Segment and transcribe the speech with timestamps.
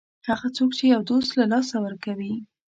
[0.29, 2.33] هغه څوک چې یو دوست له لاسه ورکوي.